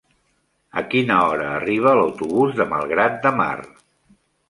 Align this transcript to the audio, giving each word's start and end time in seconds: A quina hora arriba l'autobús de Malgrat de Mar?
A 0.81 0.83
quina 0.93 1.17
hora 1.27 1.51
arriba 1.59 1.95
l'autobús 2.01 2.59
de 2.63 2.71
Malgrat 2.75 3.25
de 3.27 3.37
Mar? 3.45 3.55